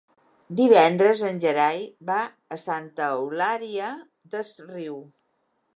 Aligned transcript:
Divendres 0.61 1.21
en 1.27 1.37
Gerai 1.43 1.83
va 2.11 2.17
a 2.57 2.59
Santa 2.65 3.13
Eulària 3.19 3.95
des 4.35 4.57
Riu. 4.73 4.99